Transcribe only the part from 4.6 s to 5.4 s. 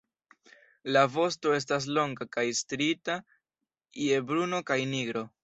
kaj nigro.